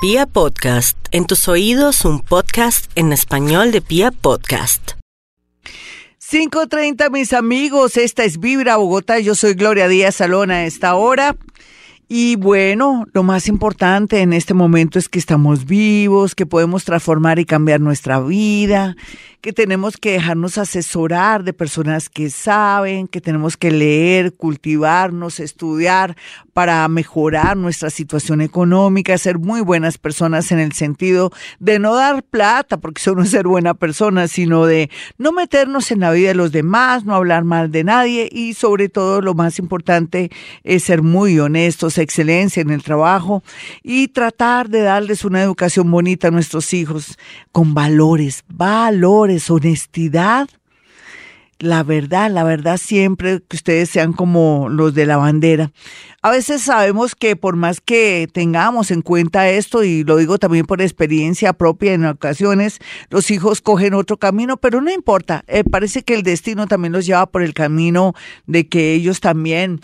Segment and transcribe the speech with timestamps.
[0.00, 4.92] Pia Podcast, en tus oídos un podcast en español de Pia Podcast.
[6.20, 11.34] 5.30 mis amigos, esta es Vibra Bogotá, yo soy Gloria Díaz Salón a esta hora.
[12.10, 17.38] Y bueno, lo más importante en este momento es que estamos vivos, que podemos transformar
[17.38, 18.96] y cambiar nuestra vida,
[19.42, 26.16] que tenemos que dejarnos asesorar de personas que saben, que tenemos que leer, cultivarnos, estudiar
[26.54, 31.30] para mejorar nuestra situación económica, ser muy buenas personas en el sentido
[31.60, 35.92] de no dar plata, porque eso no es ser buena persona, sino de no meternos
[35.92, 39.34] en la vida de los demás, no hablar mal de nadie y sobre todo lo
[39.34, 40.30] más importante
[40.64, 43.42] es ser muy honestos, excelencia en el trabajo
[43.82, 47.18] y tratar de darles una educación bonita a nuestros hijos
[47.52, 50.48] con valores, valores honestidad,
[51.60, 55.72] la verdad, la verdad siempre que ustedes sean como los de la bandera.
[56.22, 60.66] A veces sabemos que por más que tengamos en cuenta esto, y lo digo también
[60.66, 62.78] por experiencia propia en ocasiones,
[63.10, 67.06] los hijos cogen otro camino, pero no importa, eh, parece que el destino también los
[67.06, 68.14] lleva por el camino
[68.46, 69.80] de que ellos también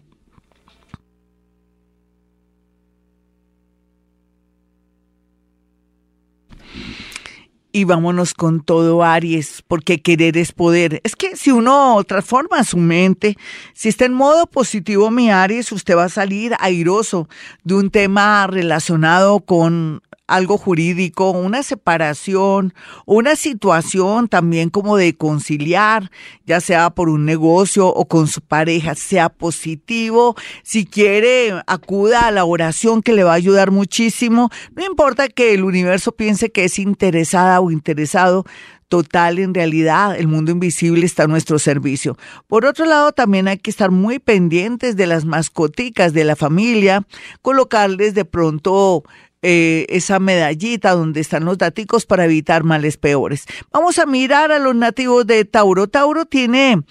[7.72, 11.00] Y vámonos con todo Aries, porque querer es poder.
[11.04, 13.36] Es que si uno transforma su mente,
[13.74, 17.28] si está en modo positivo mi Aries, usted va a salir airoso
[17.64, 22.72] de un tema relacionado con algo jurídico, una separación,
[23.04, 26.10] una situación también como de conciliar,
[26.46, 30.36] ya sea por un negocio o con su pareja, sea positivo.
[30.62, 34.50] Si quiere, acuda a la oración que le va a ayudar muchísimo.
[34.76, 38.44] No importa que el universo piense que es interesada o interesado,
[38.90, 42.18] total en realidad el mundo invisible está a nuestro servicio.
[42.48, 47.06] Por otro lado, también hay que estar muy pendientes de las mascoticas de la familia,
[47.40, 49.04] colocarles de pronto
[49.42, 53.46] eh, esa medallita donde están los daticos para evitar males peores.
[53.72, 55.86] Vamos a mirar a los nativos de Tauro.
[55.86, 56.82] Tauro tiene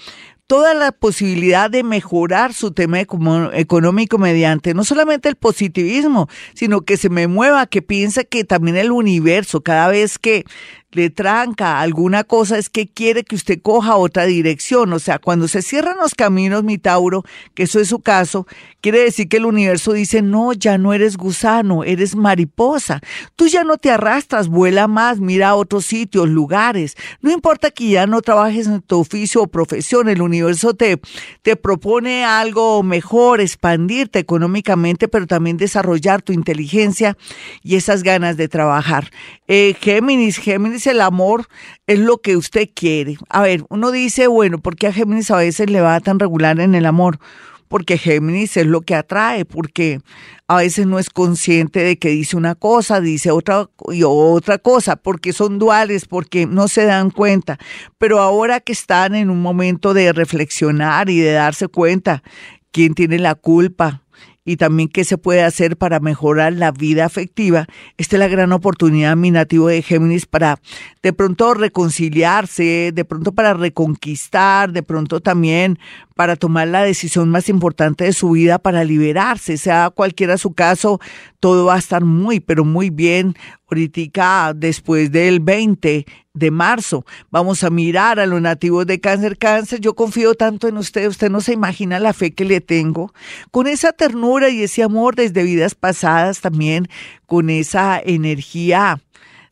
[0.50, 6.98] toda la posibilidad de mejorar su tema económico mediante no solamente el positivismo, sino que
[6.98, 10.46] se me mueva, que piense que también el universo, cada vez que
[10.92, 14.92] le tranca alguna cosa es que quiere que usted coja otra dirección.
[14.94, 17.24] O sea, cuando se cierran los caminos, mi Tauro,
[17.54, 18.48] que eso es su caso,
[18.82, 23.02] quiere decir que el universo dice, no, ya no eres gusano, eres mariposa.
[23.36, 26.96] Tú ya no te arrastras, vuela más, mira a otros sitios, lugares.
[27.22, 31.00] No importa que ya no trabajes en tu oficio o profesión, el universo te,
[31.44, 37.16] te propone algo mejor, expandirte económicamente, pero también desarrollar tu inteligencia
[37.62, 39.12] y esas ganas de trabajar.
[39.48, 41.48] Eh, Géminis, Géminis el amor
[41.88, 43.18] es lo que usted quiere.
[43.30, 46.60] A ver, uno dice, bueno, ¿por qué a Géminis a veces le va tan regular
[46.60, 47.20] en el amor?
[47.68, 50.00] Porque Géminis es lo que atrae, porque
[50.48, 54.96] a veces no es consciente de que dice una cosa, dice otra y otra cosa,
[54.96, 57.60] porque son duales, porque no se dan cuenta.
[58.00, 62.24] Pero ahora que están en un momento de reflexionar y de darse cuenta
[62.72, 64.02] quién tiene la culpa,
[64.50, 67.68] y también qué se puede hacer para mejorar la vida afectiva,
[67.98, 70.60] esta es la gran oportunidad, mi nativo de Géminis, para
[71.04, 75.78] de pronto reconciliarse, de pronto para reconquistar, de pronto también
[76.20, 81.00] para tomar la decisión más importante de su vida, para liberarse, sea cualquiera su caso,
[81.40, 83.38] todo va a estar muy, pero muy bien.
[83.70, 89.38] Ahorita, después del 20 de marzo, vamos a mirar a los nativos de cáncer.
[89.38, 93.14] Cáncer, yo confío tanto en usted, usted no se imagina la fe que le tengo.
[93.50, 96.90] Con esa ternura y ese amor desde vidas pasadas también,
[97.28, 99.00] con esa energía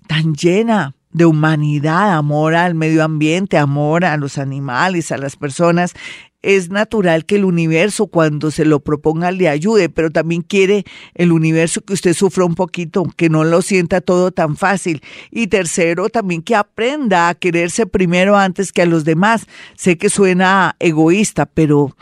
[0.05, 5.93] tan llena de humanidad, amor al medio ambiente, amor a los animales, a las personas
[6.47, 11.33] es natural que el universo cuando se lo proponga le ayude, pero también quiere el
[11.33, 15.01] universo que usted sufra un poquito, que no lo sienta todo tan fácil.
[15.29, 19.45] Y tercero, también que aprenda a quererse primero antes que a los demás.
[19.75, 21.94] Sé que suena egoísta, pero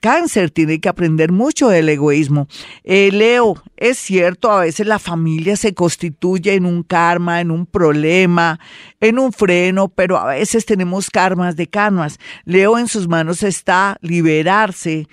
[0.00, 2.48] cáncer tiene que aprender mucho del egoísmo.
[2.82, 7.64] Eh, Leo, es cierto, a veces la familia se constituye en un karma, en un
[7.64, 8.58] problema,
[9.00, 12.18] en un freno, pero a veces tenemos karmas de karmas.
[12.44, 15.06] Leo en sus manos está liberarse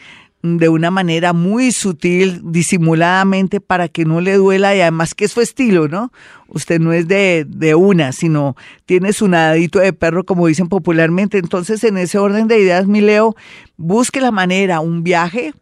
[0.44, 5.32] de una manera muy sutil, disimuladamente, para que no le duela y además que es
[5.32, 6.12] su estilo, ¿no?
[6.50, 11.38] Usted no es de, de una, sino tiene su nadadito de perro, como dicen popularmente.
[11.38, 13.38] Entonces, en ese orden de ideas, mi Leo,
[13.78, 15.54] busque la manera, un viaje,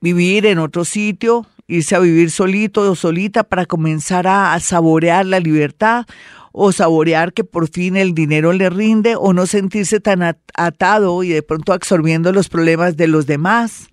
[0.00, 5.40] vivir en otro sitio, irse a vivir solito o solita para comenzar a saborear la
[5.40, 6.06] libertad
[6.52, 10.22] o saborear que por fin el dinero le rinde o no sentirse tan
[10.54, 13.88] atado y de pronto absorbiendo los problemas de los demás.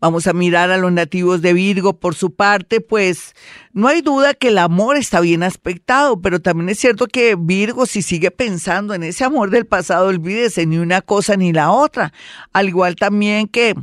[0.00, 3.34] Vamos a mirar a los nativos de Virgo por su parte, pues
[3.78, 7.86] no hay duda que el amor está bien aspectado, pero también es cierto que Virgo
[7.86, 12.12] si sigue pensando en ese amor del pasado, olvídese ni una cosa ni la otra.
[12.52, 13.76] Al igual también que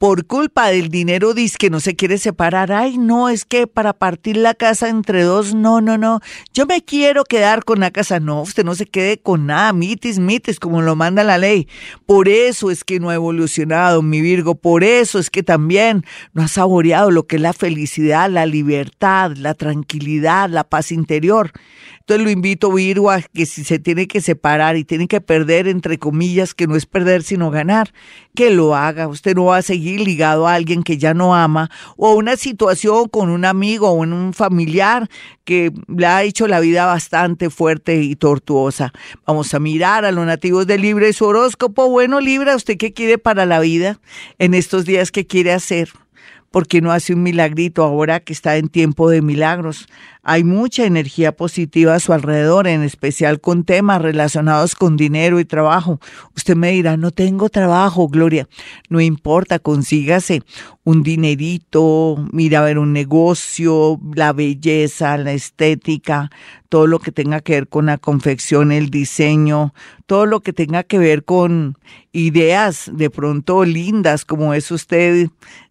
[0.00, 2.72] por culpa del dinero dice que no se quiere separar.
[2.72, 6.20] Ay, no, es que para partir la casa entre dos, no, no, no.
[6.54, 8.18] Yo me quiero quedar con la casa.
[8.18, 11.68] No, usted no se quede con nada, mitis, mitis, como lo manda la ley.
[12.06, 14.54] Por eso es que no ha evolucionado, mi Virgo.
[14.54, 19.32] Por eso es que también no ha saboreado lo que es la felicidad, la libertad,
[19.40, 21.52] la tranquilidad, la paz interior.
[22.00, 25.68] Entonces lo invito, Virgo, a que si se tiene que separar y tiene que perder,
[25.68, 27.92] entre comillas, que no es perder sino ganar,
[28.34, 29.06] que lo haga.
[29.06, 32.36] Usted no va a seguir ligado a alguien que ya no ama o a una
[32.36, 35.08] situación con un amigo o un familiar
[35.44, 38.92] que le ha hecho la vida bastante fuerte y tortuosa.
[39.26, 41.88] Vamos a mirar a los nativos de Libra y su horóscopo.
[41.88, 44.00] Bueno, Libra, ¿usted qué quiere para la vida
[44.38, 45.12] en estos días?
[45.12, 45.90] ¿Qué quiere hacer?
[46.50, 49.86] ¿Por qué no hace un milagrito ahora que está en tiempo de milagros?
[50.24, 55.44] Hay mucha energía positiva a su alrededor, en especial con temas relacionados con dinero y
[55.44, 56.00] trabajo.
[56.36, 58.48] Usted me dirá, no tengo trabajo, Gloria.
[58.88, 60.42] No importa, consígase
[60.82, 66.30] un dinerito, mira a ver un negocio, la belleza, la estética,
[66.68, 69.72] todo lo que tenga que ver con la confección, el diseño,
[70.06, 71.78] todo lo que tenga que ver con
[72.10, 75.28] ideas de pronto lindas como es usted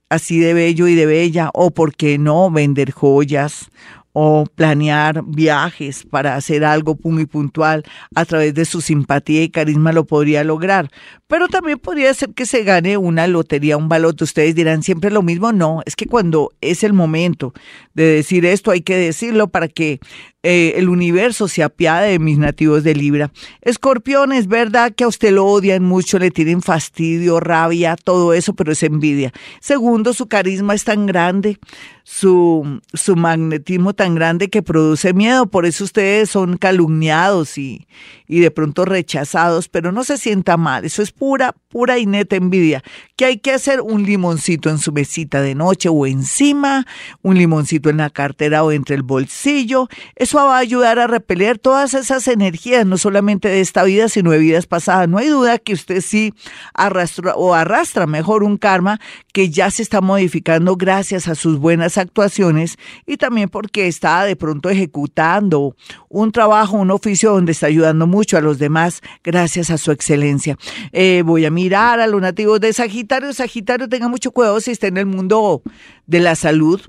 [0.09, 3.69] así de bello y de bella, o por qué no vender joyas,
[4.13, 7.83] o planear viajes para hacer algo muy puntual
[8.15, 10.89] a través de su simpatía y carisma lo podría lograr.
[11.27, 14.23] Pero también podría ser que se gane una lotería, un baloto.
[14.23, 15.51] Ustedes dirán siempre lo mismo.
[15.51, 17.53] No, es que cuando es el momento
[17.93, 19.99] de decir esto hay que decirlo para que
[20.41, 23.31] eh, el universo se apiade de mis nativos de Libra.
[23.61, 28.53] Escorpión, es verdad que a usted lo odian mucho, le tienen fastidio, rabia, todo eso,
[28.53, 29.33] pero es envidia.
[29.59, 31.59] Segundo, su carisma es tan grande,
[32.11, 37.87] su, su magnetismo tan grande que produce miedo, por eso ustedes son calumniados y,
[38.27, 42.35] y de pronto rechazados, pero no se sienta mal, eso es pura, pura y neta
[42.35, 42.83] envidia.
[43.15, 46.85] Que hay que hacer un limoncito en su mesita de noche o encima,
[47.21, 49.87] un limoncito en la cartera o entre el bolsillo.
[50.15, 54.31] Eso va a ayudar a repeler todas esas energías, no solamente de esta vida, sino
[54.31, 55.07] de vidas pasadas.
[55.07, 56.33] No hay duda que usted sí
[56.73, 58.99] arrastra o arrastra mejor un karma
[59.33, 64.35] que ya se está modificando gracias a sus buenas actuaciones y también porque está de
[64.35, 65.75] pronto ejecutando
[66.09, 70.57] un trabajo, un oficio donde está ayudando mucho a los demás gracias a su excelencia.
[70.91, 73.33] Eh, voy a mirar a los nativos de Sagitario.
[73.33, 75.61] Sagitario, tenga mucho cuidado si está en el mundo
[76.07, 76.79] de la salud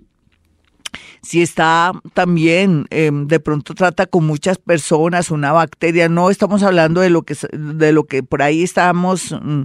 [1.22, 7.00] si está también, em, de pronto trata con muchas personas, una bacteria, no estamos hablando
[7.00, 9.62] de lo que, de lo que por ahí estamos, mm,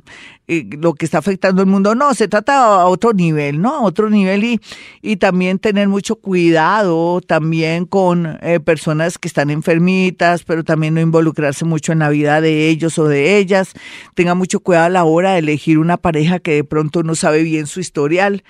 [0.80, 3.76] lo que está afectando el mundo, no, se trata a otro nivel, ¿no?
[3.76, 4.62] A otro nivel y,
[5.02, 11.02] y también tener mucho cuidado también con eh, personas que están enfermitas, pero también no
[11.02, 13.74] involucrarse mucho en la vida de ellos o de ellas.
[14.14, 17.42] Tenga mucho cuidado a la hora de elegir una pareja que de pronto no sabe
[17.44, 18.44] bien su historial.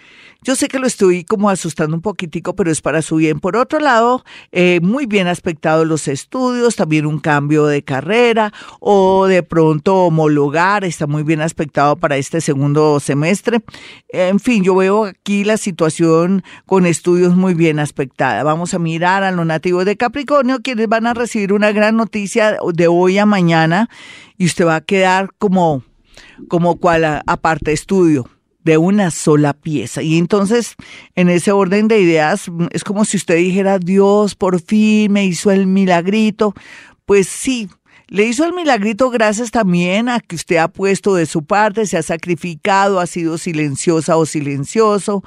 [0.45, 3.39] Yo sé que lo estoy como asustando un poquitico, pero es para su bien.
[3.39, 9.27] Por otro lado, eh, muy bien aspectados los estudios, también un cambio de carrera o
[9.27, 13.61] de pronto homologar, está muy bien aspectado para este segundo semestre.
[14.09, 18.43] En fin, yo veo aquí la situación con estudios muy bien aspectada.
[18.43, 22.57] Vamos a mirar a los nativos de Capricornio, quienes van a recibir una gran noticia
[22.73, 23.89] de hoy a mañana
[24.37, 25.83] y usted va a quedar como,
[26.47, 28.29] como cual aparte estudio
[28.65, 30.01] de una sola pieza.
[30.01, 30.75] Y entonces,
[31.15, 35.51] en ese orden de ideas, es como si usted dijera, Dios por fin me hizo
[35.51, 36.53] el milagrito.
[37.05, 37.69] Pues sí,
[38.07, 41.97] le hizo el milagrito gracias también a que usted ha puesto de su parte, se
[41.97, 45.23] ha sacrificado, ha sido silenciosa o silencioso,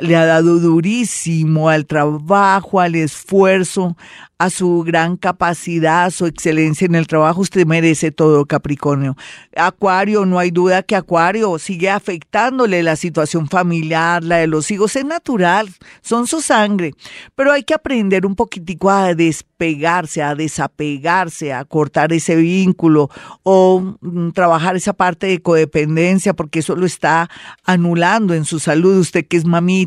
[0.00, 3.96] le ha dado durísimo al trabajo, al esfuerzo,
[4.38, 7.40] a su gran capacidad, a su excelencia en el trabajo.
[7.40, 9.16] Usted merece todo, Capricornio.
[9.56, 14.96] Acuario, no hay duda que Acuario sigue afectándole la situación familiar, la de los hijos.
[14.96, 15.70] Es natural,
[16.02, 16.92] son su sangre.
[17.34, 23.10] Pero hay que aprender un poquitico a despegarse, a desapegarse, a cortar ese vínculo
[23.44, 27.30] o mm, trabajar esa parte de codependencia porque eso lo está
[27.64, 28.98] anulando en su salud.
[28.98, 29.83] Usted que es mamita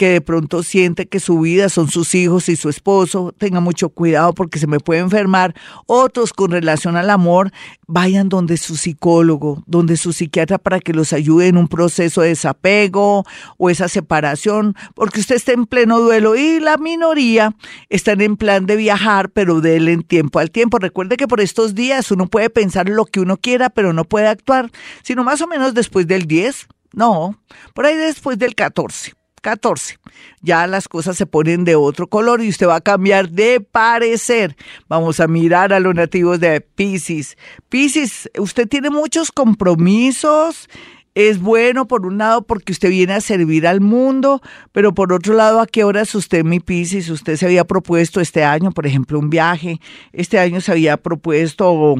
[0.00, 3.90] que de pronto siente que su vida son sus hijos y su esposo, tenga mucho
[3.90, 5.54] cuidado porque se me puede enfermar.
[5.84, 7.52] Otros con relación al amor,
[7.86, 12.28] vayan donde su psicólogo, donde su psiquiatra para que los ayude en un proceso de
[12.28, 13.24] desapego
[13.58, 17.54] o esa separación, porque usted está en pleno duelo y la minoría
[17.90, 20.78] están en plan de viajar, pero denle en tiempo al tiempo.
[20.78, 24.28] Recuerde que por estos días uno puede pensar lo que uno quiera, pero no puede
[24.28, 24.70] actuar,
[25.02, 27.40] sino más o menos después del 10 no,
[27.74, 29.14] por ahí después del 14.
[29.40, 29.98] 14.
[30.42, 34.56] Ya las cosas se ponen de otro color y usted va a cambiar de parecer.
[34.88, 37.36] Vamos a mirar a los nativos de Pisces.
[37.68, 40.68] Pisces, usted tiene muchos compromisos.
[41.16, 45.34] Es bueno por un lado porque usted viene a servir al mundo, pero por otro
[45.34, 47.10] lado, ¿a qué horas usted, mi Pisces?
[47.10, 49.80] Usted se había propuesto este año, por ejemplo, un viaje.
[50.12, 51.96] Este año se había propuesto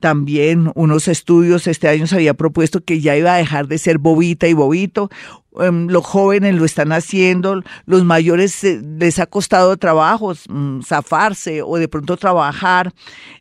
[0.00, 3.98] también unos estudios este año se había propuesto que ya iba a dejar de ser
[3.98, 5.10] bobita y bobito.
[5.58, 11.62] Em, los jóvenes lo están haciendo, los mayores eh, les ha costado trabajo mm, zafarse
[11.62, 12.92] o de pronto trabajar.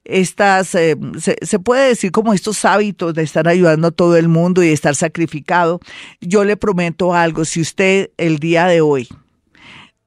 [0.04, 4.28] Estas, eh, se, se, puede decir como estos hábitos de estar ayudando a todo el
[4.28, 5.80] mundo y estar sacrificado.
[6.20, 9.08] Yo le prometo algo, si usted el día de hoy